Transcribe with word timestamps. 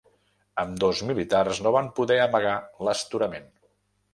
Ambdós 0.61 1.01
militars 1.09 1.61
no 1.67 1.73
van 1.77 1.91
poder 1.99 2.17
amagar 2.25 2.57
l’astorament. 2.89 3.49